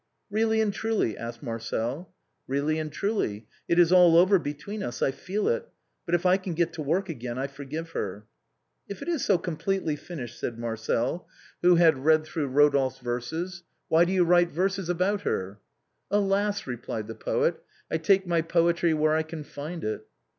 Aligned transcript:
"Eeally 0.33 0.63
and 0.63 0.73
truly?" 0.73 1.15
asked 1.15 1.43
Marcel." 1.43 2.11
Eeally 2.49 2.81
and 2.81 2.91
truly. 2.91 3.45
It 3.67 3.77
is 3.77 3.91
all 3.91 4.17
over 4.17 4.39
between 4.39 4.81
us, 4.81 4.99
I 5.03 5.11
feel 5.11 5.47
it; 5.47 5.69
but 6.07 6.15
if 6.15 6.25
I 6.25 6.37
can 6.37 6.55
get 6.55 6.73
to 6.73 6.81
work 6.81 7.07
again 7.07 7.37
I 7.37 7.45
forgive 7.45 7.91
her."" 7.91 8.25
If 8.89 9.03
it 9.03 9.07
is 9.07 9.23
so 9.23 9.37
completely 9.37 9.95
finished," 9.95 10.39
said 10.39 10.57
Marcel, 10.57 11.27
who 11.61 11.75
had 11.75 11.93
310 11.93 11.93
THE 11.93 11.99
BOHEMIANS 11.99 11.99
OF 11.99 12.01
THE 12.01 12.01
LATIN 12.01 12.49
QUARTER. 12.49 12.57
read 12.57 12.95
through 12.95 13.03
Eodolphe's 13.03 13.03
verses," 13.23 13.63
why 13.89 14.05
do 14.05 14.11
you 14.11 14.23
write 14.23 14.49
verses 14.51 14.89
about 14.89 15.21
her?" 15.21 15.59
"Alas!" 16.09 16.65
replied 16.65 17.05
the 17.07 17.13
poet," 17.13 17.63
I 17.91 17.97
take 17.99 18.25
my 18.25 18.41
poetry 18.41 18.95
where 18.95 19.13
I 19.13 19.21
can 19.21 19.43
find 19.43 19.83
it." 19.83 20.07